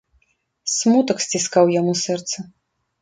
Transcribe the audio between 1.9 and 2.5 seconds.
сэрца.